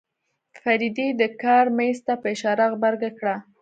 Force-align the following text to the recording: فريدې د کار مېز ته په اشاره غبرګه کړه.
فريدې 0.61 1.07
د 1.21 1.21
کار 1.41 1.65
مېز 1.77 1.97
ته 2.05 2.13
په 2.21 2.27
اشاره 2.33 2.65
غبرګه 2.71 3.09
کړه. 3.19 3.35